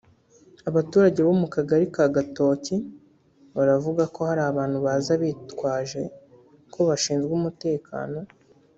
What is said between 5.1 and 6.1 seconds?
bitwaje